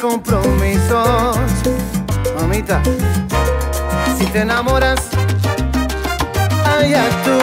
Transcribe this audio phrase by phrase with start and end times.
[0.00, 1.36] compromisos.
[2.40, 2.82] Mamita,
[4.18, 5.00] si te enamoras,
[6.64, 7.38] allá tú,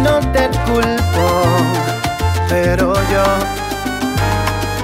[0.00, 1.26] no te culpo,
[2.48, 3.24] pero yo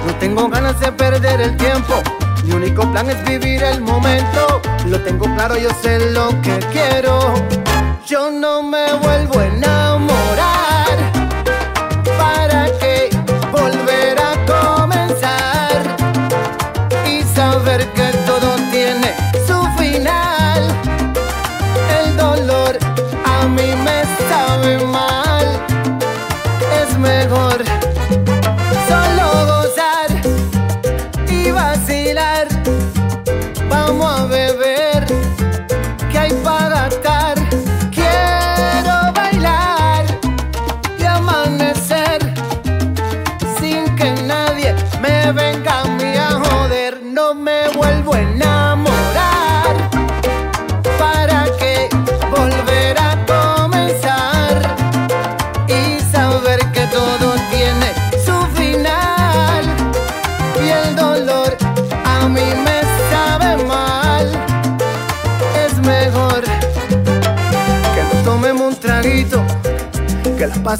[0.05, 2.01] no tengo ganas de perder el tiempo.
[2.43, 4.61] Mi único plan es vivir el momento.
[4.87, 6.82] Lo tengo claro, yo sé lo que quiero.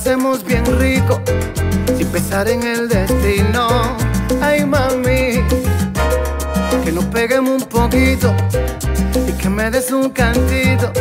[0.04, 1.22] Pasemos bien rico
[1.98, 3.96] sin pensar en el destino
[4.42, 5.42] ay mami
[6.84, 8.36] que nos peguemos un poquito
[9.26, 10.92] y que me des un cantito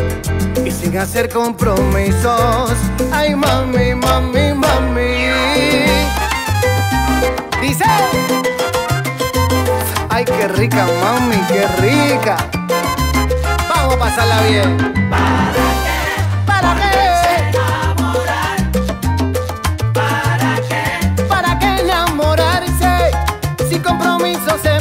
[0.63, 2.71] y sin hacer compromisos.
[3.11, 5.27] Ay, mami, mami, mami.
[7.61, 7.83] Dice.
[10.09, 12.37] Ay, qué rica, mami, qué rica.
[13.67, 15.62] Vamos a pasarla bien.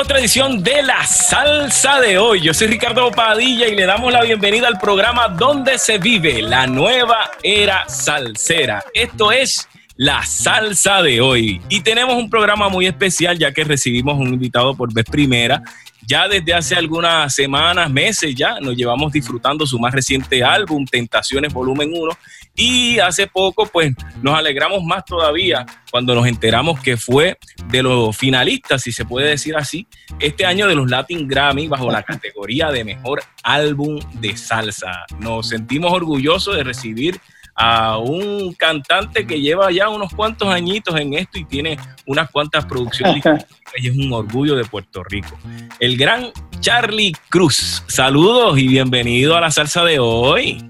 [0.00, 2.40] otra edición de La Salsa de hoy.
[2.40, 6.66] Yo soy Ricardo Padilla y le damos la bienvenida al programa Donde se vive la
[6.66, 8.82] nueva era salsera.
[8.94, 11.60] Esto es La Salsa de hoy.
[11.68, 15.62] Y tenemos un programa muy especial ya que recibimos un invitado por vez primera.
[16.06, 21.52] Ya desde hace algunas semanas, meses ya, nos llevamos disfrutando su más reciente álbum, Tentaciones
[21.52, 22.18] Volumen 1.
[22.54, 27.38] Y hace poco, pues, nos alegramos más todavía cuando nos enteramos que fue
[27.68, 29.86] de los finalistas, si se puede decir así,
[30.18, 35.06] este año de los Latin Grammy bajo la categoría de Mejor Álbum de Salsa.
[35.18, 37.20] Nos sentimos orgullosos de recibir
[37.54, 42.64] a un cantante que lleva ya unos cuantos añitos en esto y tiene unas cuantas
[42.64, 43.22] producciones
[43.76, 45.38] y es un orgullo de Puerto Rico.
[45.78, 46.30] El gran
[46.60, 47.82] Charlie Cruz.
[47.86, 50.64] Saludos y bienvenido a la salsa de hoy.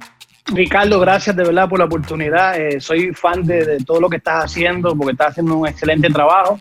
[0.47, 2.59] Ricardo, gracias de verdad por la oportunidad.
[2.59, 6.61] Eh, soy fan de, todo lo que estás haciendo porque estás haciendo un excelente trabajo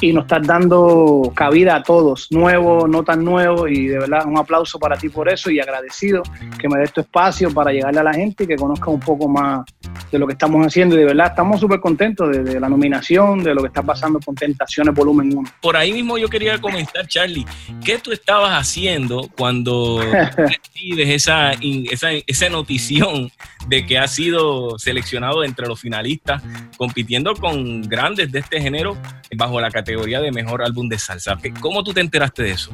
[0.00, 4.38] y nos estás dando cabida a todos, nuevos, no tan nuevos y de verdad un
[4.38, 6.22] aplauso para ti por eso y agradecido
[6.58, 9.28] que me des tu espacio para llegarle a la gente y que conozca un poco
[9.28, 9.64] más
[10.10, 13.54] de lo que estamos haciendo y de verdad estamos súper contentos de, la nominación, de
[13.54, 15.50] lo que está pasando con Tentaciones Volumen 1.
[15.62, 17.46] Por ahí mismo yo quería comentar, Charlie,
[17.84, 20.00] ¿qué tú estabas haciendo cuando
[20.36, 23.19] recibes esa, esa, esa notición
[23.66, 26.42] de que ha sido seleccionado entre los finalistas,
[26.76, 28.96] compitiendo con grandes de este género
[29.36, 31.38] bajo la categoría de mejor álbum de salsa.
[31.60, 32.72] ¿Cómo tú te enteraste de eso?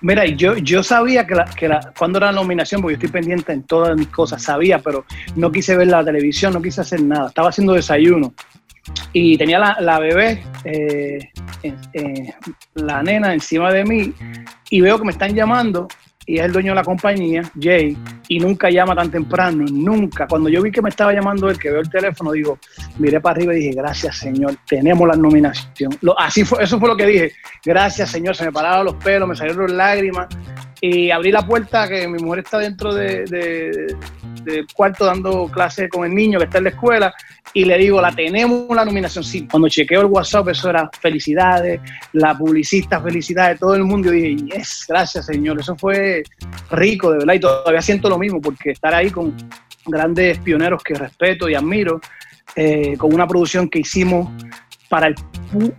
[0.00, 1.68] Mira, yo, yo sabía que, que
[1.98, 5.04] cuando era la nominación, porque yo estoy pendiente en todas mis cosas, sabía, pero
[5.34, 7.28] no quise ver la televisión, no quise hacer nada.
[7.28, 8.32] Estaba haciendo desayuno
[9.12, 11.18] y tenía la, bebé, eh,
[11.62, 12.34] eh,
[12.74, 14.14] la nena encima de mí
[14.70, 15.88] y veo que me están llamando
[16.28, 17.96] y es el dueño de la compañía, Jay,
[18.28, 20.26] y nunca llama tan temprano, nunca.
[20.26, 22.58] Cuando yo vi que me estaba llamando él, que veo el teléfono, digo,
[22.98, 25.90] miré para arriba y dije, gracias Señor, tenemos la nominación.
[26.18, 27.32] así fue, eso fue lo que dije,
[27.64, 30.28] gracias Señor, se me pararon los pelos, me salieron lágrimas
[30.82, 33.24] y abrí la puerta que mi mujer está dentro de,
[34.44, 37.14] del cuarto dando clase con el niño que está en la escuela
[37.54, 39.24] y le digo, la tenemos la nominación.
[39.24, 41.80] Sí, cuando chequeo el WhatsApp, eso era felicidades,
[42.12, 44.12] la publicista, felicidades, todo el mundo.
[44.12, 45.58] Y dije, yes, gracias, señor.
[45.60, 46.22] Eso fue
[46.70, 47.34] rico, de verdad.
[47.34, 49.34] Y todavía siento lo mismo, porque estar ahí con
[49.86, 52.00] grandes pioneros que respeto y admiro,
[52.54, 54.30] eh, con una producción que hicimos
[54.88, 55.14] para el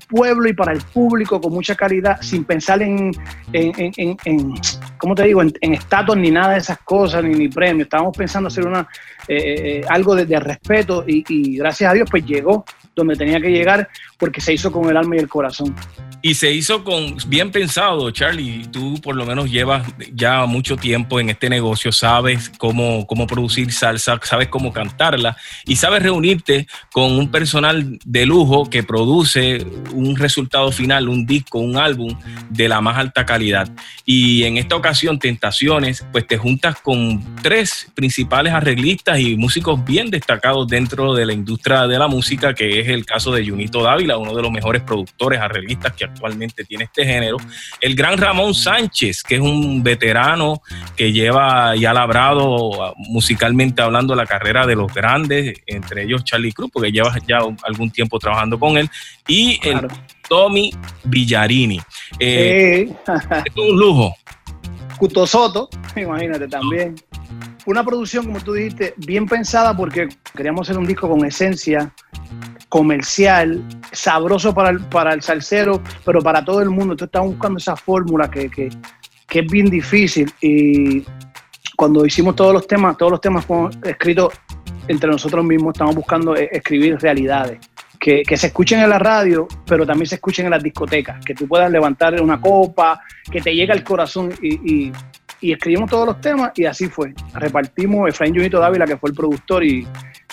[0.07, 3.11] pueblo y para el público con mucha calidad, sin pensar en,
[3.53, 4.53] en, en,
[4.97, 7.87] ¿cómo te digo?, en, estatus ni nada de esas cosas, ni, ni premios.
[7.87, 8.87] Estábamos pensando hacer una,
[9.31, 12.65] eh, eh, algo de, respeto y, y, gracias a Dios pues llegó
[12.95, 13.87] donde tenía que llegar
[14.17, 15.75] porque se hizo con el alma y el corazón.
[16.21, 18.67] Y se hizo con bien pensado, Charlie.
[18.69, 23.71] Tú por lo menos llevas ya mucho tiempo en este negocio, sabes cómo, cómo producir
[23.71, 30.17] salsa, sabes cómo cantarla y sabes reunirte con un personal de lujo que produce un
[30.17, 33.69] resultado final, un disco, un álbum de la más alta calidad.
[34.03, 40.09] Y en esta ocasión, Tentaciones, pues te juntas con tres principales arreglistas y músicos bien
[40.09, 44.17] destacados dentro de la industria de la música, que es el caso de Junito Dávila,
[44.17, 47.37] uno de los mejores productores, arreglistas que actualmente tiene este género.
[47.81, 50.61] El gran Ramón Sánchez, que es un veterano
[50.95, 56.53] que lleva y ha labrado musicalmente hablando la carrera de los grandes, entre ellos Charlie
[56.53, 58.89] Cruz, porque lleva ya algún tiempo trabajando con él,
[59.27, 59.87] y el
[60.27, 60.71] Tommy
[61.03, 61.79] Villarini.
[62.19, 62.89] Eh,
[63.45, 64.15] es un lujo.
[64.97, 66.95] Cuto Soto, imagínate también.
[67.69, 71.93] Una producción, como tú dijiste, bien pensada porque queríamos hacer un disco con esencia,
[72.67, 76.93] comercial, sabroso para el, para el salsero, pero para todo el mundo.
[76.93, 78.69] Entonces estamos buscando esa fórmula que, que,
[79.27, 80.33] que, es bien difícil.
[80.41, 81.05] Y
[81.77, 83.45] cuando hicimos todos los temas, todos los temas
[83.83, 84.33] escritos
[84.87, 87.59] entre nosotros mismos, estamos buscando e, escribir realidades.
[87.99, 91.35] Que, que, se escuchen en la radio, pero también se escuchen en las discotecas, que
[91.35, 94.91] tú puedas levantar una copa, que te llegue al corazón y, y,
[95.41, 97.13] y escribimos todos los temas y así fue.
[97.33, 99.85] Repartimos Efraín Junito Dávila, que fue el productor y,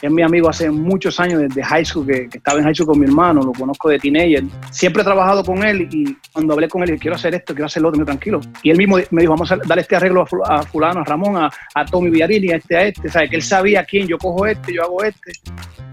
[0.03, 2.99] es mi amigo hace muchos años, desde high school, que, estaba en high school con
[2.99, 4.45] mi hermano, lo conozco de teenager.
[4.71, 7.67] Siempre he trabajado con él y cuando hablé con él, dije, quiero hacer esto, quiero
[7.67, 8.41] hacer lo otro, tranquilo.
[8.63, 11.51] Y él mismo me dijo, vamos a darle este arreglo a fulano, a Ramón, a,
[11.75, 13.09] a Tommy Villarini, a este, a este.
[13.09, 13.31] ¿Sabes?
[13.31, 15.33] Que él sabía quién, yo cojo este, yo hago este.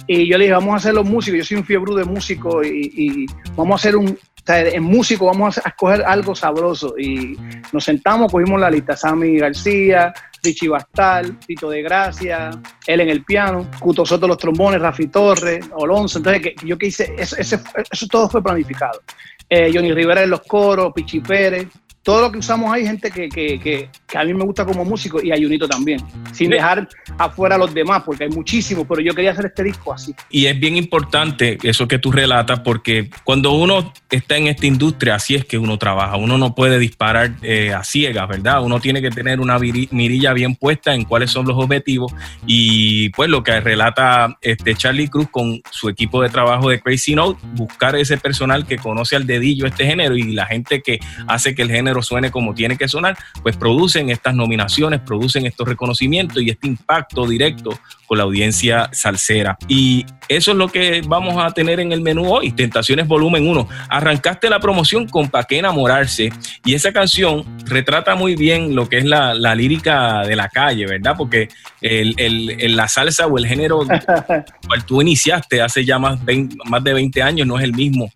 [0.07, 2.61] Y yo le dije, vamos a hacer los músicos, yo soy un fiebre de músico
[2.63, 4.17] y, y vamos a hacer un,
[4.47, 6.95] en músico vamos a escoger algo sabroso.
[6.97, 7.37] Y
[7.71, 12.51] nos sentamos, cogimos la lista, Sammy García, Richie Bastal, Tito de Gracia,
[12.85, 16.17] él en el piano, Cuto Soto los trombones, Rafi Torres, Olonso.
[16.17, 19.01] Entonces, yo que hice, eso, eso todo fue planificado.
[19.49, 21.67] Eh, Johnny Rivera en los coros, Pichi Pérez,
[22.03, 24.83] todo lo que usamos hay gente que, que, que, que, a mí me gusta como
[24.83, 26.01] músico y a Junito también,
[26.33, 29.93] sin dejar afuera a los demás, porque hay muchísimos, pero yo quería hacer este disco
[29.93, 30.13] así.
[30.29, 35.15] Y es bien importante eso que tú relatas, porque cuando uno está en esta industria,
[35.15, 38.61] así es que uno trabaja, uno no puede disparar eh, a ciegas, ¿verdad?
[38.61, 42.13] Uno tiene que tener una mirilla bien puesta en cuáles son los objetivos
[42.45, 47.15] y pues lo que relata este Charlie Cruz con su equipo de trabajo de Crazy
[47.15, 51.55] Note, buscar ese personal que conoce al dedillo este género y la gente que hace
[51.55, 55.67] que el género género suene como tiene que sonar, pues producen estas nominaciones, producen estos
[55.67, 59.57] reconocimientos y este impacto directo con la audiencia salsera.
[59.67, 63.67] Y eso es lo que vamos a tener en el menú hoy, Tentaciones Volumen 1.
[63.89, 66.31] Arrancaste la promoción con Pa' qué enamorarse
[66.65, 71.15] y esa canción retrata muy bien lo que es la, lírica de la calle, ¿verdad?
[71.17, 71.49] Porque
[71.81, 73.79] el, la salsa o el género
[74.67, 76.19] cual tú iniciaste hace ya más,
[76.65, 78.09] más de 20 años no es el mismo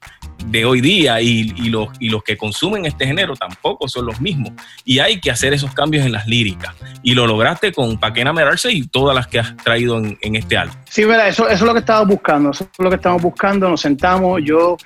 [0.45, 1.89] de hoy día y, los,
[2.23, 4.53] que consumen este género tampoco son los mismos.
[4.85, 6.75] Y hay que hacer esos cambios en las líricas.
[7.03, 10.57] Y lo lograste con Pa' qué enamorarse y todas las que has traído en, este
[10.57, 10.75] álbum.
[10.89, 12.51] Sí, verdad, eso, es lo que estamos buscando.
[12.51, 13.69] Eso es lo que estamos buscando.
[13.69, 14.77] Nos sentamos, yo,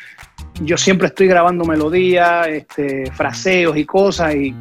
[0.61, 4.35] yo siempre estoy grabando melodías, este, fraseos y cosas.
[4.35, 4.55] Y,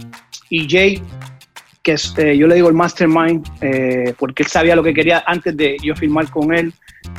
[0.48, 1.02] y Jay
[1.92, 5.76] este, yo le digo el mastermind, eh, porque él sabía lo que quería antes de
[5.82, 6.72] yo firmar con él.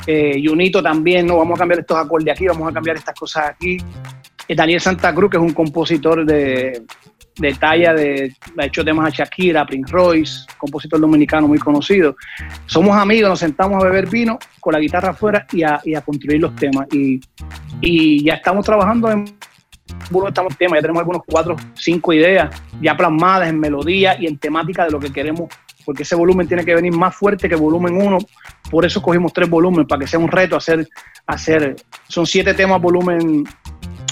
[0.06, 3.50] Eh, Junito también, no, vamos a cambiar estos acordes aquí, vamos a cambiar estas cosas
[3.50, 3.78] aquí.
[4.48, 6.82] Eh, Daniel Santa Cruz, que es un compositor de,
[7.36, 12.16] de talla, de, ha hecho temas a Shakira, Prince Royce, compositor dominicano muy conocido.
[12.66, 16.00] Somos amigos, nos sentamos a beber vino con la guitarra afuera y a, y a
[16.00, 16.86] construir los temas.
[16.92, 17.20] Y,
[17.80, 19.24] y ya estamos trabajando en
[20.28, 24.84] estamos temas, ya tenemos algunos cuatro, cinco ideas ya plasmadas en melodía y en temática
[24.84, 25.50] de lo que queremos,
[25.84, 28.18] porque ese volumen tiene que venir más fuerte que volumen uno,
[28.70, 30.88] por eso cogimos tres volúmenes, para que sea un reto hacer,
[31.26, 31.76] hacer
[32.08, 33.44] son siete temas volumen,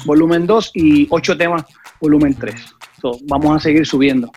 [0.05, 1.65] volumen 2 y ocho temas
[2.00, 2.55] volumen 3.
[3.29, 4.31] vamos a seguir subiendo.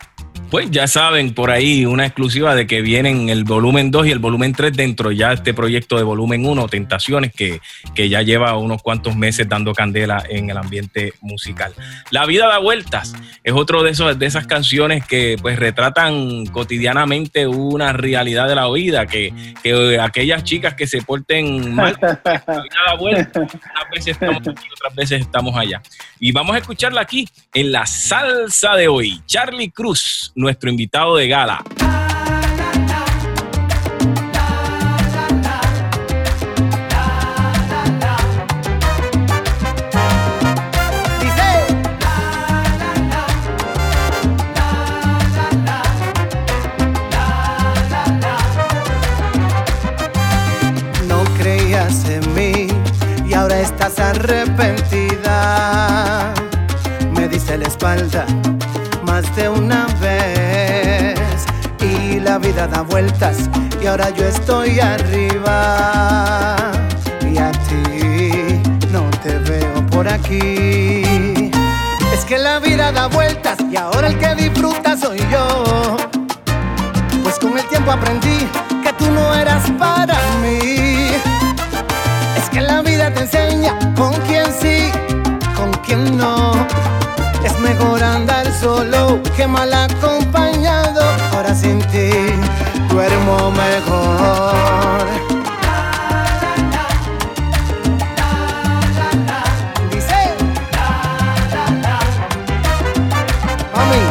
[0.50, 4.20] Pues ya saben por ahí una exclusiva de que vienen el volumen 2 y el
[4.20, 7.60] volumen 3 dentro ya de este proyecto de volumen 1, Tentaciones, que,
[7.92, 11.72] que ya lleva unos cuantos meses dando candela en el ambiente musical.
[12.12, 17.48] La vida da vueltas es otro de, esos, de esas canciones que pues retratan cotidianamente
[17.48, 22.78] una realidad de la vida, que, que aquellas chicas que se porten mal, la vida
[22.86, 25.82] da vueltas, unas veces estamos aquí, otras veces estamos allá.
[26.20, 29.20] Y vamos a escucharla aquí en la salsa de hoy.
[29.26, 31.62] Charlie Cruz nuestro invitado de gala.
[63.84, 66.56] Y ahora yo estoy arriba
[67.20, 71.02] y a ti no te veo por aquí.
[72.14, 75.98] Es que la vida da vueltas y ahora el que disfruta soy yo.
[77.22, 78.48] Pues con el tiempo aprendí
[78.82, 81.10] que tú no eras para mí.
[82.38, 84.90] Es que la vida te enseña con quién sí,
[85.54, 86.54] con quién no
[87.44, 91.02] es mejor andar solo que mal acompañado.
[91.34, 92.08] Ahora sin ti
[92.94, 95.02] duermo mejor.
[99.90, 100.20] Dice.
[103.74, 104.02] Mami.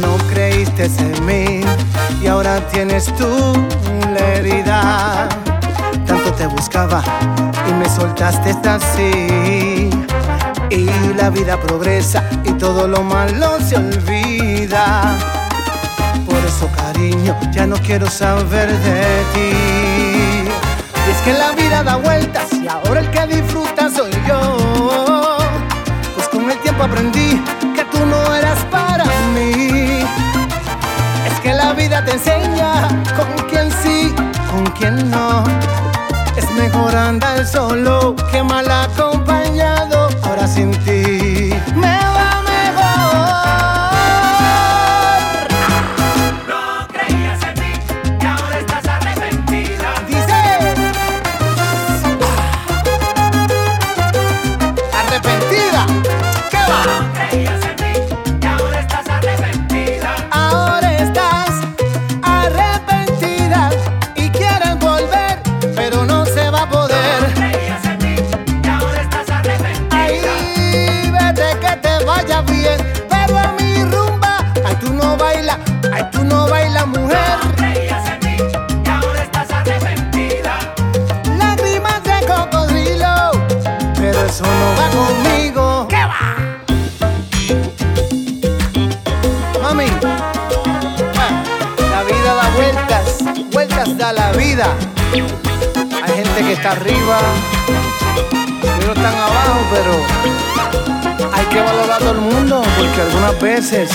[0.00, 1.64] No creíste en mí
[2.20, 3.54] y ahora tienes tú
[4.12, 5.43] la herida.
[6.46, 7.02] Buscaba
[7.68, 9.90] y me soltaste así.
[10.70, 10.86] Y
[11.16, 15.16] la vida progresa y todo lo malo se olvida.
[16.26, 19.50] Por eso, cariño, ya no quiero saber de ti.
[21.06, 25.38] Y es que la vida da vueltas y ahora el que disfruta soy yo.
[26.14, 27.42] Pues con el tiempo aprendí
[27.74, 30.04] que tú no eras para mí
[31.44, 34.14] que la vida te enseña con quién sí,
[34.50, 35.44] con quién no.
[36.36, 40.08] Es mejor andar solo que mal acompañado.
[40.22, 41.03] Ahora sin ti
[92.56, 94.66] vueltas, vueltas vueltas da la vida.
[96.02, 97.18] Hay gente que está arriba,
[98.78, 103.90] otros están abajo, pero hay que valorar a todo el mundo porque algunas veces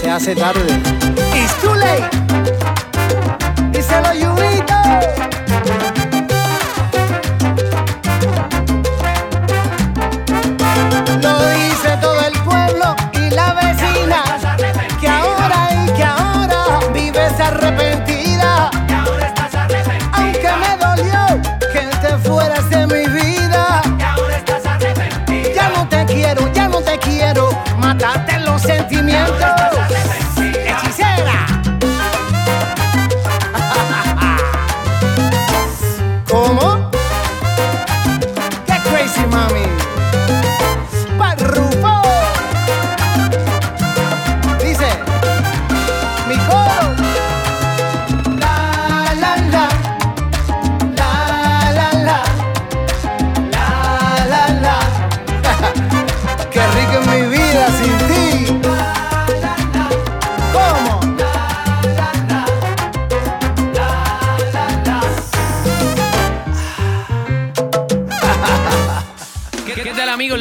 [0.00, 0.80] se hace tarde.
[1.34, 2.08] It's too late.
[3.72, 5.31] Díselo, Yunito.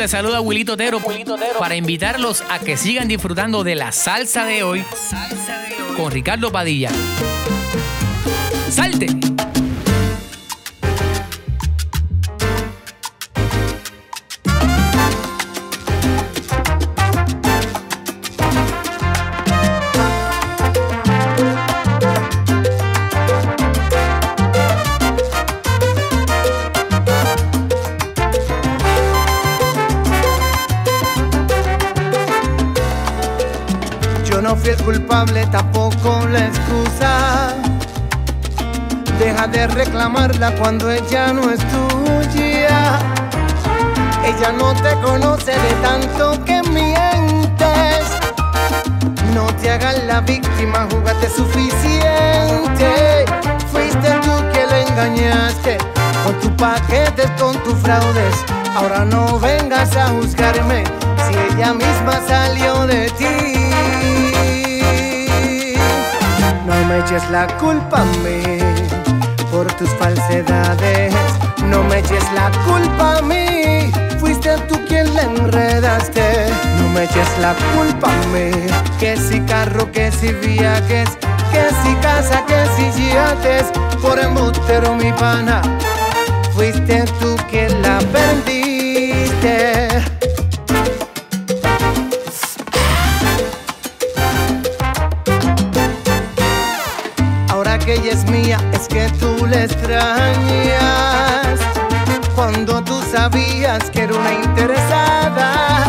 [0.01, 1.00] Les saluda Wilito Otero
[1.60, 4.84] para invitarlos a que sigan disfrutando de la salsa de hoy
[5.96, 6.89] con Ricardo Padilla.
[8.72, 9.40] ¡Salte!
[34.62, 37.56] Fui el culpable, tampoco la excusa.
[39.18, 43.00] Deja de reclamarla cuando ella no es tuya.
[44.24, 48.06] Ella no te conoce de tanto que mientes.
[49.34, 53.25] No te hagas la víctima, jugaste suficiente.
[53.72, 55.79] Fuiste tú que la engañaste
[56.24, 58.35] con tus paquetes, con tus fraudes.
[58.75, 60.83] Ahora no vengas a juzgarme
[61.25, 63.30] si ella misma salió de ti.
[67.11, 68.59] Me eches la culpa a mí
[69.51, 71.13] por tus falsedades.
[71.65, 73.91] No me eches la culpa a mí.
[74.17, 76.45] Fuiste tú quien la enredaste.
[76.79, 78.51] No me eches la culpa a mí.
[78.97, 81.09] Que si carro, que si viajes,
[81.51, 83.65] que si casa, que si yates.
[84.01, 85.61] Por embustero mi pana.
[86.53, 90.10] Fuiste tú quien la perdiste.
[97.92, 101.60] Que ella es mía, es que tú la extrañas.
[102.36, 105.86] Cuando tú sabías que era una interesada.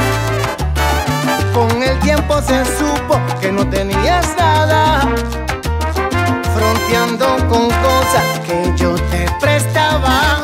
[1.55, 5.09] Con el tiempo se supo que no tenías nada.
[6.55, 10.43] Fronteando con cosas que yo te prestaba.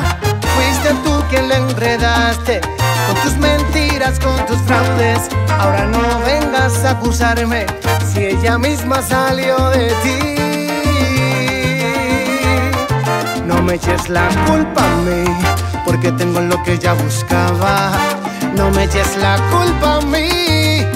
[0.55, 2.61] Fuiste tú quien la enredaste.
[3.07, 5.29] Con tus mentiras, con tus fraudes.
[5.59, 7.66] Ahora no vengas a acusarme
[8.12, 10.47] si ella misma salió de ti.
[13.68, 15.24] Me eches la culpa a mí,
[15.85, 17.90] porque tengo lo que ella buscaba.
[18.57, 20.87] No me eches la culpa a mí,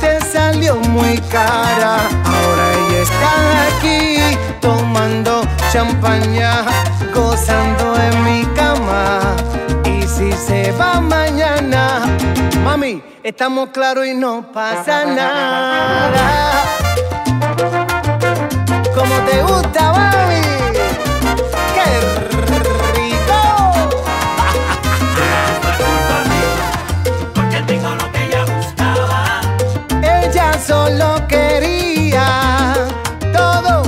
[0.00, 1.96] te salió muy cara.
[2.24, 3.32] Ahora ella está
[3.68, 4.16] aquí,
[4.62, 6.64] tomando champaña,
[7.14, 9.20] gozando en mi cama.
[9.84, 12.00] Y si se va mañana,
[12.64, 16.64] mami, estamos claros y no pasa nada.
[18.94, 20.41] Como te gusta, mami.
[30.02, 32.74] Ella solo quería
[33.32, 33.82] todo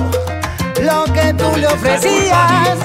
[0.82, 2.78] lo que le ofrecías.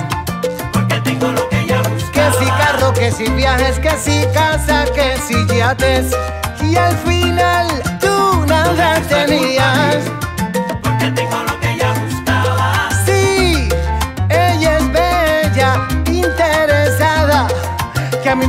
[2.13, 6.15] Que si carro, que si viajes, que si casa, que si yates.
[6.61, 7.67] Y al final
[7.99, 9.97] tú nada tenías.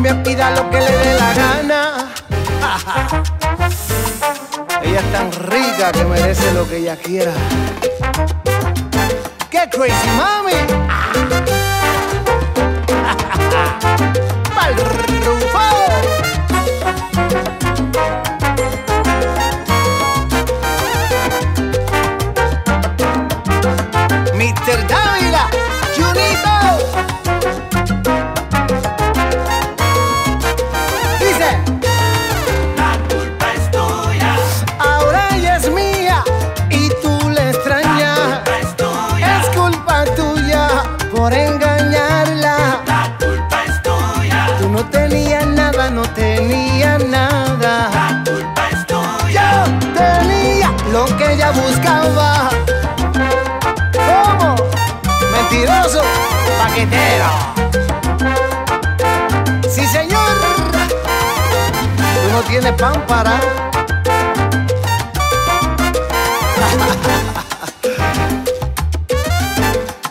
[0.03, 2.09] Que a mí me pida lo que le dé la gana.
[4.83, 7.33] ella es tan rica que merece lo que ella quiera.
[9.51, 10.53] ¡Qué crazy mami!
[14.55, 14.75] ¡Pal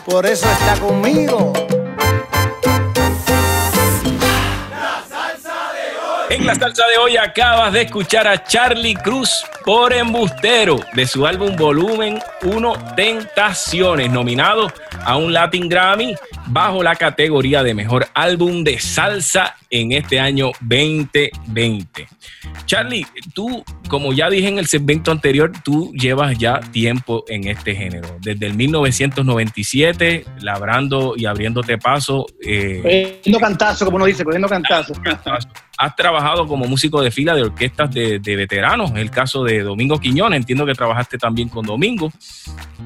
[0.04, 1.52] Por eso está conmigo.
[6.28, 11.26] En la salsa de hoy acabas de escuchar a Charlie Cruz por Embustero de su
[11.26, 14.70] álbum Volumen 1 Tentaciones, nominado
[15.04, 16.14] a un Latin Grammy
[16.46, 22.08] bajo la categoría de Mejor Álbum de Salsa en este año 2020.
[22.66, 27.74] Charlie, tú, como ya dije en el segmento anterior, tú llevas ya tiempo en este
[27.74, 28.18] género.
[28.20, 32.26] Desde el 1997, labrando y abriéndote paso.
[32.44, 34.92] Eh, cogiendo cantazo, como uno dice, cogiendo cantazo.
[35.78, 39.98] Has trabajado como músico de fila de orquestas de, de veteranos, el caso de Domingo
[39.98, 42.12] Quiñones, entiendo que trabajaste también con Domingo.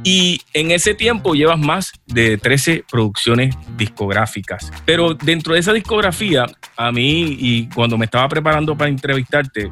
[0.05, 4.71] Y en ese tiempo llevas más de 13 producciones discográficas.
[4.85, 9.71] Pero dentro de esa discografía, a mí, y cuando me estaba preparando para entrevistarte,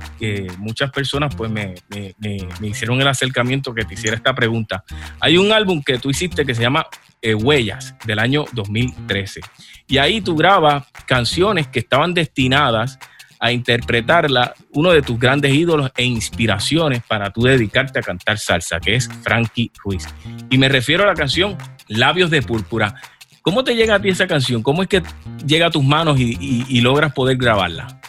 [0.58, 2.14] muchas personas pues me, me,
[2.60, 4.84] me, hicieron el acercamiento que te hiciera esta pregunta.
[5.20, 6.86] Hay un álbum que tú hiciste que se llama
[7.20, 9.40] eh, Huellas, del año 2013.
[9.86, 12.98] Y ahí tú grabas canciones que estaban destinadas
[13.38, 18.78] a interpretarla uno de tus grandes ídolos e inspiraciones para tú dedicarte a cantar salsa,
[18.78, 20.06] que es Frankie Ruiz.
[20.50, 21.56] Y me refiero a la canción
[21.88, 22.94] Labios de Púrpura.
[23.42, 24.62] ¿Cómo te llega a ti esa canción?
[24.62, 25.02] ¿Cómo es que
[25.44, 28.00] llega a tus manos y, logras poder grabarla?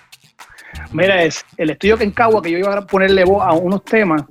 [0.92, 3.84] Mira, es el estudio que en Cagua, que yo iba a ponerle voz a unos
[3.84, 4.24] temas,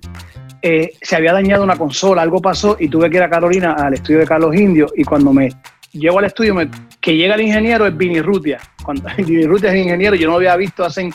[0.62, 3.94] eh, se había dañado una consola, algo pasó y tuve que ir a Carolina al
[3.94, 5.52] estudio de Carlos Indio y cuando me
[5.92, 6.54] llego al estudio,
[7.00, 8.60] que llega el ingeniero es Vini Rutia.
[8.84, 11.10] Cuando Vini Rutia es ingeniero, yo no lo había visto hace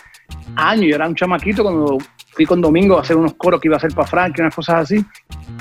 [0.58, 1.98] años, yo era un chamaquito cuando
[2.34, 4.54] fui con Domingo a hacer unos coros que iba a hacer para Frank y unas
[4.54, 5.06] cosas así.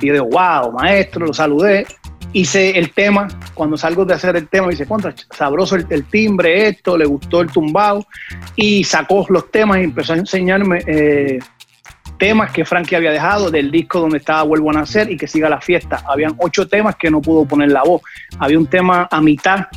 [0.00, 1.86] Y yo digo, wow, maestro, lo saludé
[2.36, 6.98] hice el tema, cuando salgo de hacer el tema, dice, contra, sabroso el, timbre, esto,
[6.98, 8.06] le gustó el tumbao,
[8.54, 11.38] y sacó los temas y empezó a enseñarme eh,
[12.18, 15.48] temas que Frankie había dejado del disco donde estaba Vuelvo a Nacer y que siga
[15.48, 16.04] la fiesta.
[16.06, 18.02] Habían ocho temas que no pudo poner la voz.
[18.38, 19.68] Había un tema a mitad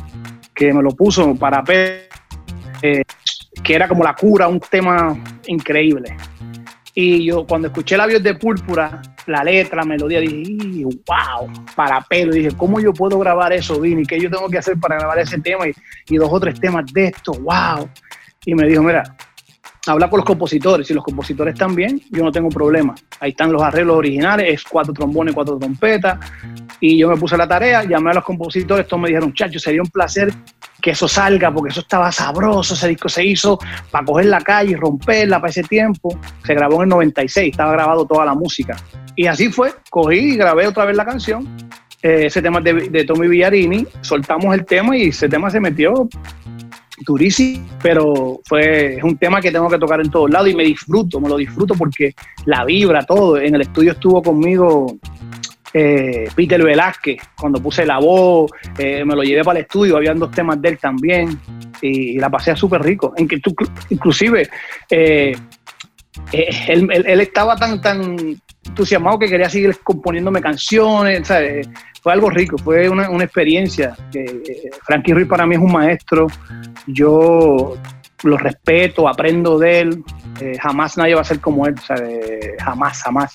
[0.54, 3.02] que me lo puso para eh,
[3.62, 6.14] que era como la cura, un tema increíble.
[6.94, 12.32] Y yo cuando escuché Labios de Púrpura, la letra, la melodía, dije, wow, para pelo.
[12.32, 14.04] dije, ¿cómo yo puedo grabar eso, Vini?
[14.04, 15.68] ¿Qué yo tengo que hacer para grabar ese tema?
[15.68, 15.72] Y,
[16.08, 17.88] y dos o tres temas de esto, wow.
[18.44, 19.02] Y me dijo, mira,
[19.86, 20.86] habla con los compositores.
[20.86, 22.94] Si los compositores bien, yo no tengo problema.
[23.20, 26.18] Ahí están los arreglos originales, es cuatro trombones, cuatro trompetas.
[26.80, 29.82] Y yo me puse la tarea, llamé a los compositores, todos me dijeron, chacho, sería
[29.82, 30.32] un placer
[30.80, 33.58] que eso salga, porque eso estaba sabroso, ese disco se hizo
[33.90, 36.18] para coger la calle y romperla para ese tiempo.
[36.44, 38.76] Se grabó en el 96, estaba grabado toda la música.
[39.16, 41.56] Y así fue, cogí y grabé otra vez la canción.
[42.02, 46.08] Eh, ese tema de, de Tommy Villarini, soltamos el tema y ese tema se metió
[47.04, 50.64] durísimo, pero fue es un tema que tengo que tocar en todos lados y me
[50.64, 53.38] disfruto, me lo disfruto porque la vibra, todo.
[53.38, 54.98] En el estudio estuvo conmigo
[55.72, 60.18] eh, Peter Velázquez, cuando puse la voz, eh, me lo llevé para el estudio, habían
[60.18, 61.38] dos temas de él también
[61.80, 63.14] y, la pasé súper rico.
[63.16, 63.54] En que tú,
[63.90, 64.48] inclusive,
[64.88, 65.36] eh,
[66.32, 68.16] él, él, estaba tan, tan
[68.64, 71.68] entusiasmado que quería seguir componiéndome canciones, ¿sabes?
[72.02, 73.96] fue algo rico, fue una, experiencia.
[74.14, 76.26] Eh, Frankie Ruiz para mí es un maestro,
[76.86, 77.74] yo
[78.22, 80.04] lo respeto, aprendo de él,
[80.40, 81.74] eh, jamás nadie va a ser como él,
[82.58, 83.32] jamás, jamás,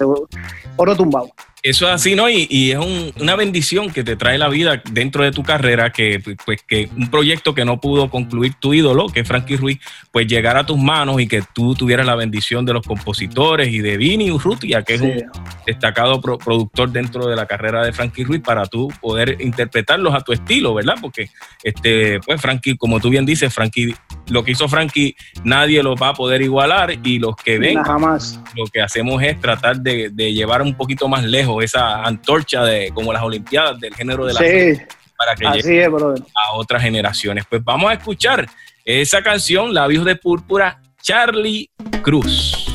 [0.76, 1.30] oro tumbado.
[1.66, 2.30] Eso es así, ¿no?
[2.30, 2.78] Y, es
[3.20, 7.10] una bendición que te trae la vida dentro de tu carrera, que pues que un
[7.10, 9.80] proyecto que no pudo concluir tu ídolo, que es Frankie Ruiz,
[10.12, 13.80] pues llegara a tus manos y que tú tuvieras la bendición de los compositores y
[13.80, 15.24] de Vini Urrutia, que es un
[15.66, 20.34] destacado productor dentro de la carrera de Frankie Ruiz, para tú poder interpretarlos a tu
[20.34, 20.98] estilo, ¿verdad?
[21.02, 21.32] Porque,
[21.64, 23.96] este, pues Frankie, como tú bien dices, Frankie,
[24.28, 28.40] lo que hizo Frankie, nadie lo va a poder igualar y los que ven, jamás.
[28.56, 32.92] lo que hacemos es tratar de, de llevar un poquito más lejos esa antorcha de
[32.94, 34.82] como las Olimpiadas del género de la sí,
[35.18, 37.46] para que llegue a otras generaciones.
[37.50, 38.48] Pues vamos a escuchar
[38.84, 41.70] esa canción, Labios de Púrpura, Charlie
[42.02, 42.68] Cruz.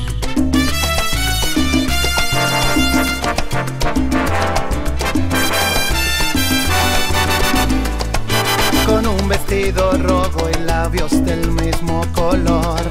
[8.85, 12.81] Con un vestido rojo y labios del mismo color.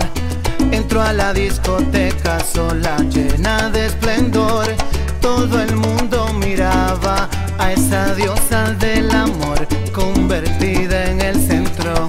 [0.73, 4.67] Entro a la discoteca sola llena de esplendor
[5.21, 7.29] todo el mundo miraba
[7.59, 12.09] a esa diosa del amor, convertida en el centro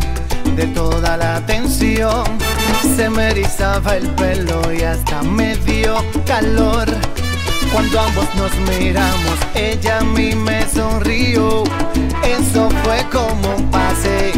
[0.56, 2.24] de toda la atención.
[2.96, 5.96] Se me erizaba el pelo y hasta me dio
[6.26, 6.88] calor.
[7.72, 11.64] Cuando ambos nos miramos, ella a mí me sonrió.
[12.24, 14.34] Eso fue como un pase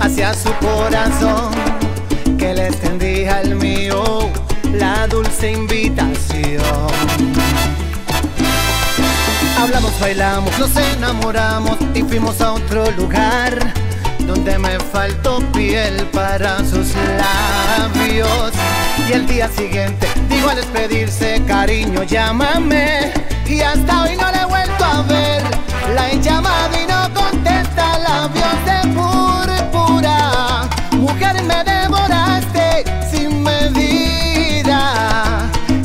[0.00, 1.52] hacia su corazón
[2.38, 4.30] que le extendí al mío
[4.72, 6.90] la dulce invitación.
[9.60, 13.58] Hablamos, bailamos, nos enamoramos y fuimos a otro lugar
[14.20, 18.52] donde me faltó piel para sus labios.
[19.06, 23.12] Y el día siguiente digo al despedirse, cariño, llámame.
[23.46, 25.42] Y hasta hoy no le he vuelto a ver.
[25.94, 30.68] La he llamado y no contesta, labios de púrpura.
[30.92, 34.80] Mujer, me devoraste sin medida.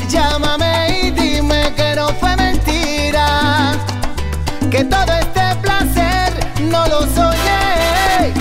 [0.08, 0.65] Llámame
[4.76, 6.34] Que todo este placer
[6.70, 8.34] no lo soñé.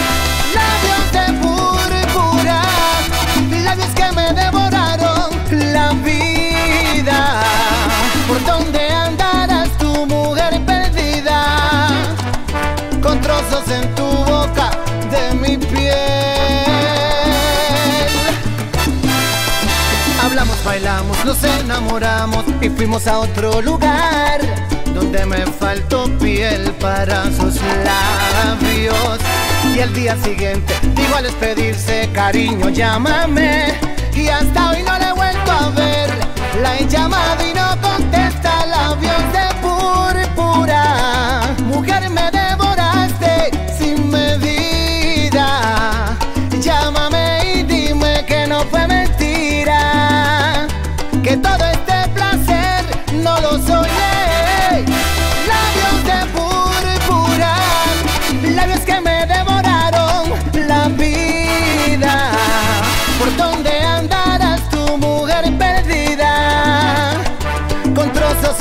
[0.53, 2.61] Labios de púrpura,
[3.63, 5.31] labios que me devoraron
[5.73, 7.41] la vida.
[8.27, 11.87] ¿Por dónde andarás tu mujer perdida?
[13.01, 14.73] Con trozos en tu boca
[15.13, 15.95] de mi piel.
[20.21, 24.64] Hablamos, bailamos, nos enamoramos y fuimos a otro lugar
[25.25, 29.19] me faltó piel para sus labios.
[29.75, 33.75] Y el día siguiente digo al despedirse, cariño, llámame.
[34.13, 36.11] Y hasta hoy no le he vuelto a ver.
[36.61, 41.55] La he llamado y no contesta, labios de púrpura.
[41.67, 42.11] Mujer,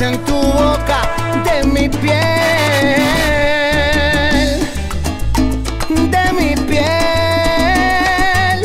[0.04, 1.00] en tu boca
[1.46, 3.00] de mi piel.
[6.14, 8.60] De mi piel.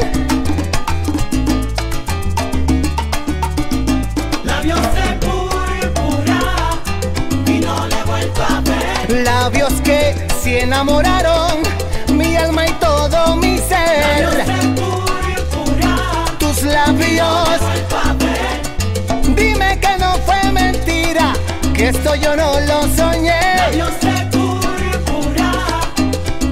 [4.45, 6.41] Labios de púrpura
[7.47, 9.11] y no le he vuelto a ver.
[9.25, 10.01] Labios que
[10.43, 11.38] se enamoraron
[21.99, 23.41] esto yo no lo soñé.
[23.57, 25.51] Labios de púrpura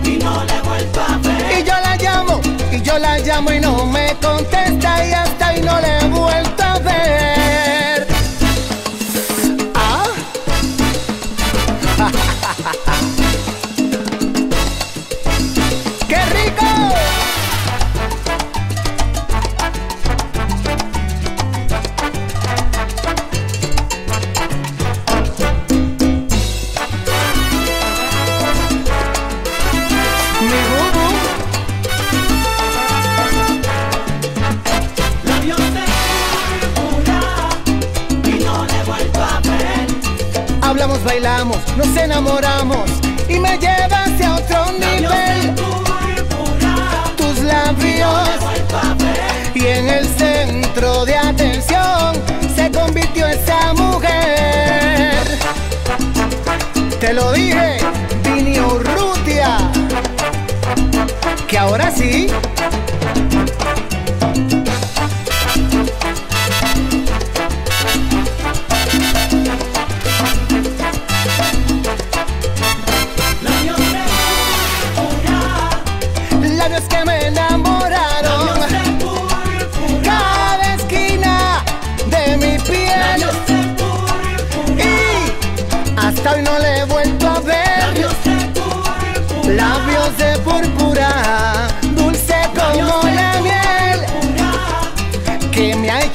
[0.04, 1.58] y no le he vuelto a ver.
[1.58, 2.40] Y yo la llamo,
[2.72, 6.65] y yo la llamo y no me contesta y hasta ahí no le he vuelto
[43.28, 45.54] y me llevas a otro nivel.
[47.14, 48.28] Tus labios
[49.54, 52.14] y en el centro de atención
[52.54, 55.26] se convirtió esa mujer.
[57.00, 57.76] Te lo dije,
[58.24, 59.58] Vini Urrutia,
[61.46, 62.28] que ahora sí.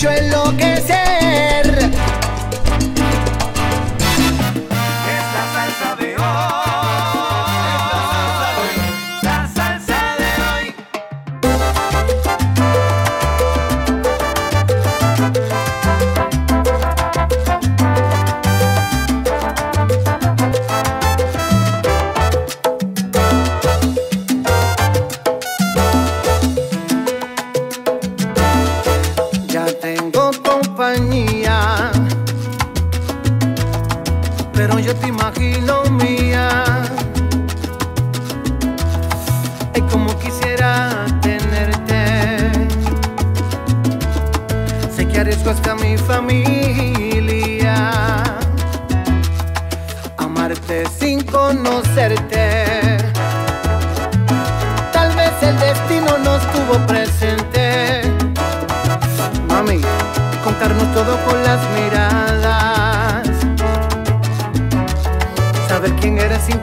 [0.03, 0.30] Me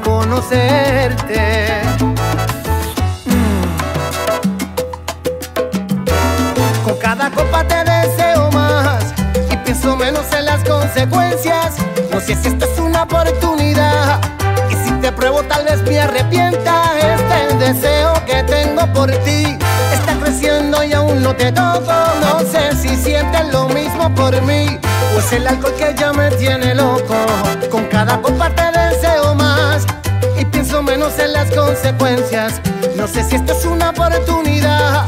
[0.03, 1.83] conocerte.
[3.27, 3.65] Mm.
[6.85, 9.13] Con cada copa te deseo más
[9.51, 11.77] y pienso menos en las consecuencias.
[12.11, 14.21] No sé si esta es una oportunidad
[14.71, 16.83] y si te pruebo tal vez me arrepienta.
[16.99, 19.59] Este es el deseo que tengo por ti.
[19.93, 21.93] Está creciendo y no te toco.
[22.21, 24.79] No sé si sientes lo mismo por mí.
[25.15, 27.15] O es el alcohol que ya me tiene loco.
[27.71, 29.87] Con cada copa te deseo más
[30.39, 32.61] y pienso menos en las consecuencias.
[32.97, 35.07] No sé si esto es una oportunidad.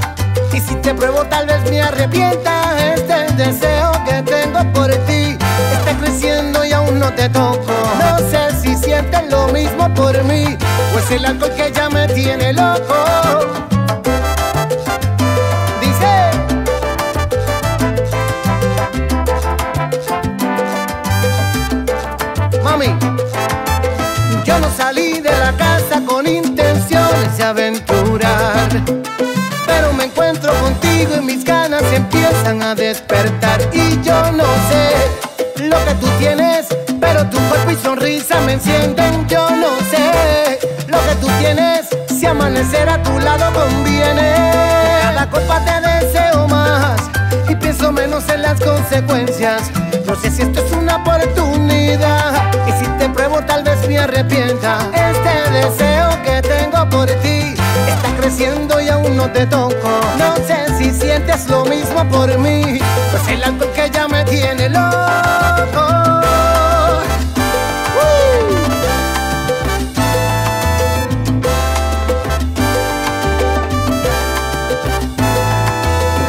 [0.53, 5.37] Y si te pruebo tal vez me arrepienta Este deseo que tengo por ti
[5.73, 10.57] Está creciendo y aún no te toco No sé si sientes lo mismo por mí
[10.95, 13.70] O es el alcohol que ya me tiene loco
[27.43, 28.69] aventurar
[29.71, 35.77] pero me encuentro contigo y mis ganas empiezan a despertar y yo no sé lo
[35.85, 36.67] que tú tienes,
[37.01, 42.27] pero tu cuerpo y sonrisa me encienden, yo no sé lo que tú tienes, si
[42.27, 44.35] amanecer a tu lado conviene.
[45.03, 47.01] Cada copa te deseo más
[47.49, 49.71] y pienso menos en las consecuencias.
[50.07, 54.79] No sé si esto es una oportunidad y si te pruebo tal vez me arrepienta.
[56.81, 57.55] Tengo por ti
[57.87, 60.01] está creciendo y aún no te toco.
[60.17, 64.71] No sé si sientes lo mismo por mí, pues el alcohol que ya me tiene
[64.71, 64.89] loco.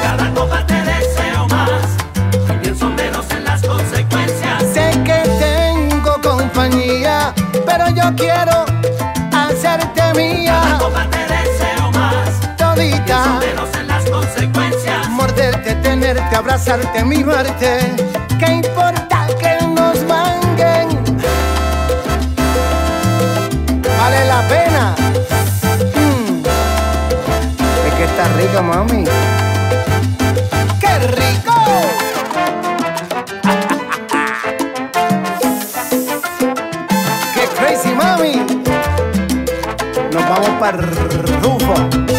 [0.04, 1.70] Cada copa te deseo más
[2.50, 4.64] y pienso menos en las consecuencias.
[4.74, 7.34] Sé que tengo compañía,
[7.66, 8.61] pero yo quiero
[10.14, 10.78] Cada mía.
[10.78, 15.10] copa te deseo más, pienso Todita, menos en las consecuencias.
[15.10, 17.80] morderte, tenerte, abrazarte, mimarte.
[18.38, 20.90] ¿Qué importa que nos manguen?
[24.00, 24.96] Vale la pena.
[25.96, 26.44] Mm.
[27.88, 29.06] Es que está rica, mami.
[30.82, 31.51] ¡Qué rico!
[40.62, 42.11] Nos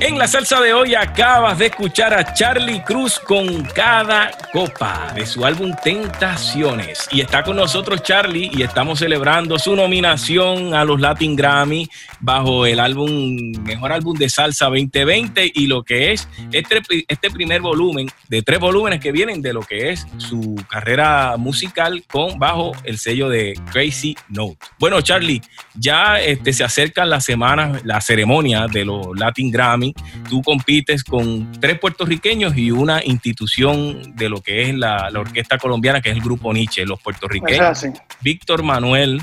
[0.00, 5.24] En la salsa de hoy acabas de escuchar a Charlie Cruz con Cada Copa de
[5.26, 7.08] su álbum Tentaciones.
[7.10, 11.88] Y está con nosotros Charlie y estamos celebrando su nominación a los Latin Grammy
[12.20, 17.60] bajo el álbum Mejor Álbum de Salsa 2020 y lo que es este, este primer
[17.60, 22.72] volumen de tres volúmenes que vienen de lo que es su carrera musical con bajo
[22.84, 24.58] el sello de Crazy Note.
[24.78, 25.42] Bueno, Charlie,
[25.74, 29.91] ya este, se acercan las semanas, la ceremonia de los Latin Grammy.
[30.28, 35.58] Tú compites con tres puertorriqueños y una institución de lo que es la, la orquesta
[35.58, 37.60] colombiana, que es el grupo Nietzsche, los puertorriqueños.
[37.60, 37.88] así.
[38.20, 39.20] Víctor Manuel,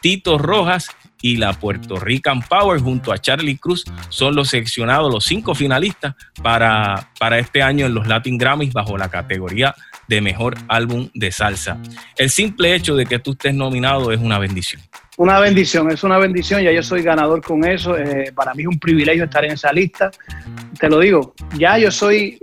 [0.00, 0.88] Tito Rojas
[1.22, 6.14] y la Puerto Rican Power junto a Charlie Cruz son los seleccionados, los cinco finalistas
[6.42, 9.74] para, para este año en los Latin Grammys bajo la categoría
[10.08, 11.78] de mejor álbum de salsa.
[12.16, 14.82] El simple hecho de que tú estés nominado es una bendición.
[15.20, 18.68] Una bendición, es una bendición, ya yo soy ganador con eso, eh, para mí es
[18.68, 20.10] un privilegio estar en esa lista,
[20.78, 22.38] te lo digo, ya yo soy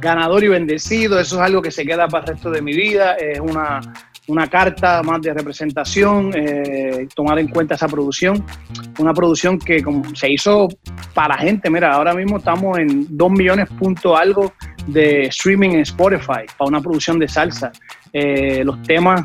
[0.00, 1.20] ganador y bendecido.
[1.20, 3.16] Eso es algo que se queda para el resto de mi vida.
[3.16, 3.80] Es una,
[4.28, 8.42] una carta más de representación, eh, tomar en cuenta esa producción.
[8.98, 10.68] Una producción que como se hizo
[11.12, 11.68] para gente.
[11.68, 14.54] Mira, ahora mismo estamos en 2 millones punto algo
[14.86, 17.72] de streaming en Spotify para una producción de salsa.
[18.10, 19.22] Eh, los temas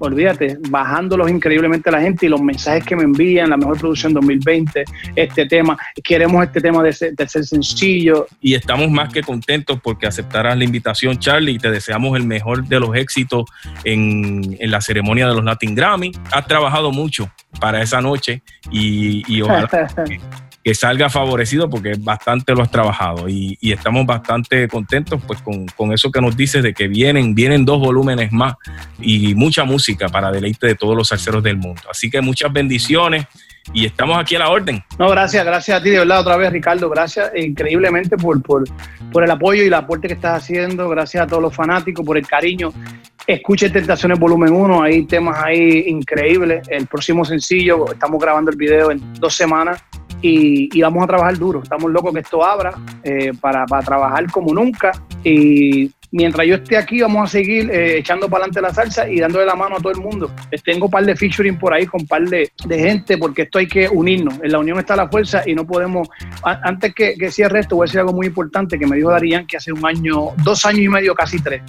[0.00, 4.12] olvídate, bajándolos increíblemente a la gente y los mensajes que me envían, la mejor producción
[4.14, 4.84] 2020,
[5.14, 8.26] este tema, queremos este tema de ser, de ser sencillo.
[8.40, 12.66] Y estamos más que contentos porque aceptarás la invitación, Charlie, y te deseamos el mejor
[12.66, 13.44] de los éxitos
[13.84, 16.12] en, en la ceremonia de los Latin Grammy.
[16.32, 17.30] Has trabajado mucho
[17.60, 19.68] para esa noche y, y ojalá
[20.62, 25.66] que, salga favorecido porque bastante lo has trabajado y, y estamos bastante contentos pues con,
[25.66, 28.54] con, eso que nos dices de que vienen, vienen dos volúmenes más
[29.00, 31.82] y mucha música para deleite de todos los salseros del mundo.
[31.90, 33.26] Así que muchas bendiciones
[33.72, 34.82] y estamos aquí a la orden.
[34.98, 38.64] No, gracias, gracias a ti de verdad otra vez Ricardo, gracias increíblemente por, por,
[39.12, 42.16] por el apoyo y el aporte que estás haciendo, gracias a todos los fanáticos por
[42.16, 42.72] el cariño.
[43.26, 46.66] Escuche Tentaciones Volumen 1, hay temas ahí increíbles.
[46.68, 49.82] El próximo sencillo, estamos grabando el video en dos semanas
[50.22, 51.62] y, vamos a trabajar duro.
[51.62, 54.92] Estamos locos que esto abra eh, para, para, trabajar como nunca.
[55.24, 59.20] Y mientras yo esté aquí, vamos a seguir eh, echando para adelante la salsa y
[59.20, 60.30] dándole la mano a todo el mundo.
[60.64, 63.58] Tengo un par de featuring por ahí con un par de, de, gente, porque esto
[63.58, 64.34] hay que unirnos.
[64.42, 66.08] En la unión está la fuerza y no podemos.
[66.42, 69.46] Antes que, que cierre esto, voy a decir algo muy importante que me dijo Darían
[69.46, 71.62] que hace un año, dos años y medio, casi tres.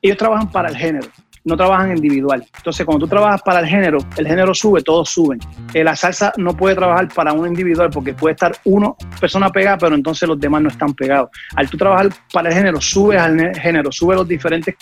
[0.00, 1.08] Ellos trabajan para el género
[1.44, 2.44] no trabajan individual.
[2.56, 5.38] Entonces, cuando tú trabajas para el género, el género sube, todos suben.
[5.74, 9.78] Eh, la salsa no puede trabajar para un individual porque puede estar uno persona pegada,
[9.78, 11.30] pero entonces los demás no están pegados.
[11.56, 14.74] Al tú trabajar para el género, subes al género, subes los diferentes,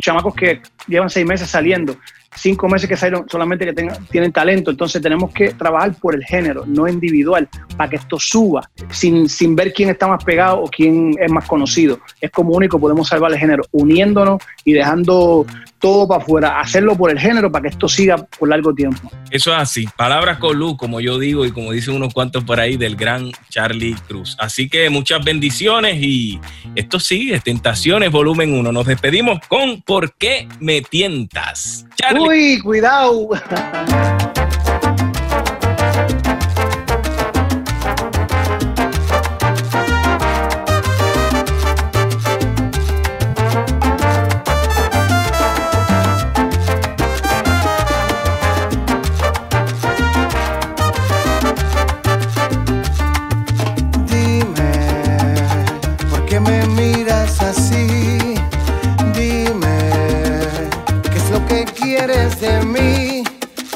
[0.00, 1.96] chamacos que llevan seis meses saliendo,
[2.34, 4.70] cinco meses que salieron solamente que tengan, tienen talento.
[4.70, 9.54] Entonces tenemos que trabajar por el género, no individual, para que esto suba, sin, sin
[9.54, 11.98] ver quién está más pegado o quién es más conocido.
[12.20, 15.46] Es como único, podemos salvar el género, uniéndonos y dejando
[15.84, 19.10] todo para afuera, hacerlo por el género para que esto siga por largo tiempo.
[19.30, 19.86] Eso es así.
[19.98, 23.30] Palabras con luz, como yo digo y como dicen unos cuantos por ahí del gran
[23.50, 24.34] Charlie Cruz.
[24.40, 26.40] Así que muchas bendiciones y
[26.74, 28.72] esto sigue, Tentaciones Volumen 1.
[28.72, 31.84] Nos despedimos con ¿Por qué me tientas?
[31.96, 32.28] Charlie.
[32.28, 33.28] Uy, cuidado.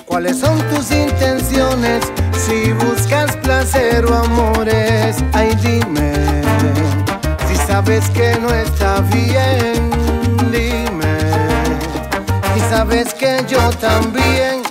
[0.04, 2.02] ¿Cuáles son tus intenciones?
[2.32, 6.12] Si buscas placer o amores, ay dime.
[7.46, 9.90] Si sabes que no está bien,
[10.50, 11.18] dime.
[12.52, 14.62] Si sabes que yo también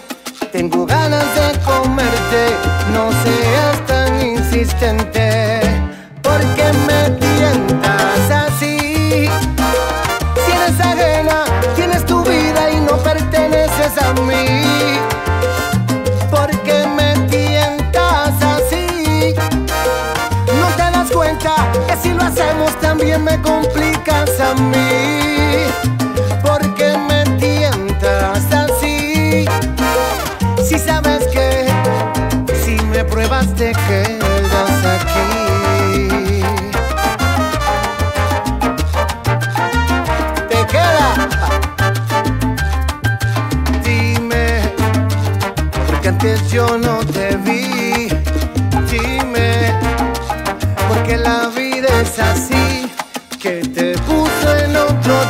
[0.52, 2.44] tengo ganas de comerte,
[2.92, 5.27] no seas tan insistente.
[23.20, 25.66] Me complicas a mí.
[26.44, 29.46] Porque me tientas así.
[30.68, 31.68] Si sabes que
[32.64, 36.42] si me pruebas te quedas aquí.
[40.50, 41.30] Te queda.
[43.84, 44.62] Dime,
[45.88, 48.10] porque antes yo no te vi.
[48.92, 49.74] Dime,
[50.88, 52.57] porque la vida es así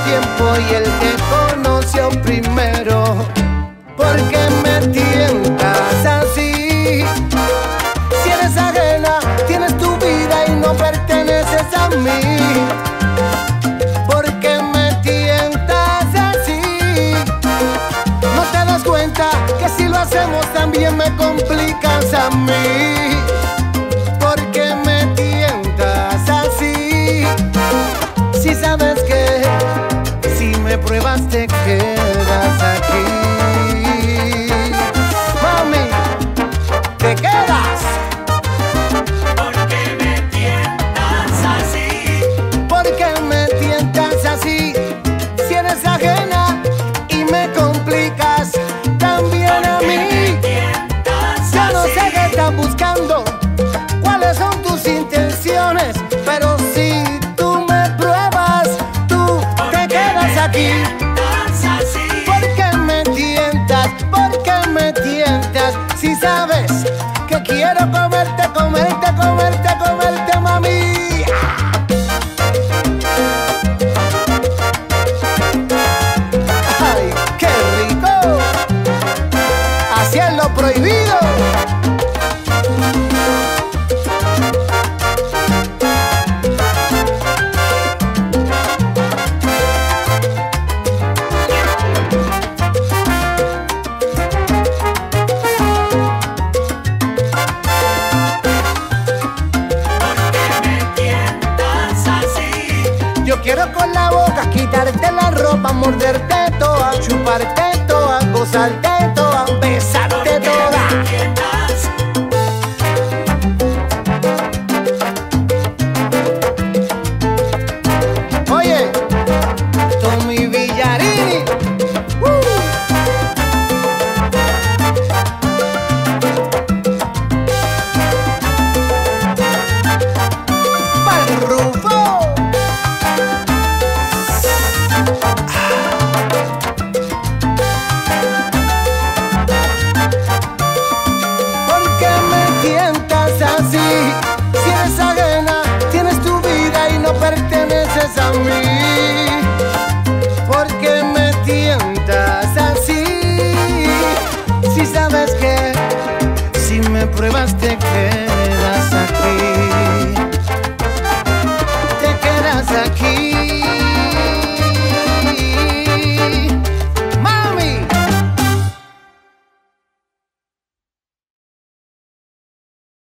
[0.10, 3.16] y el que conoció primero.
[3.98, 7.04] Porque me tientas así.
[8.24, 12.68] Si eres ajena, tienes tu vida y no perteneces a mí.
[14.08, 16.62] Porque me tientas así.
[18.36, 19.30] No te das cuenta
[19.60, 21.47] que si lo hacemos también me complicas